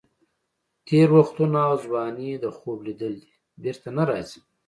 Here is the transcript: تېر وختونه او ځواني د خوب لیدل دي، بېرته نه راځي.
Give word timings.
تېر 0.87 1.07
وختونه 1.17 1.57
او 1.67 1.73
ځواني 1.83 2.29
د 2.43 2.45
خوب 2.57 2.77
لیدل 2.87 3.13
دي، 3.23 3.31
بېرته 3.63 3.87
نه 3.97 4.03
راځي. 4.09 4.41